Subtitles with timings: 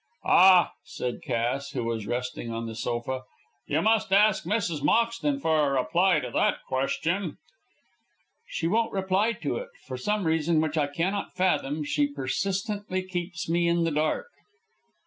[0.25, 3.21] "Ah," said Cass, who was resting on the sofa,
[3.67, 4.81] "you must ask Mrs.
[4.81, 7.37] Moxton for a reply to that question."
[8.47, 9.69] "She won't reply to it.
[9.85, 14.25] For some reason which I cannot fathom she persistently keeps me in the dark."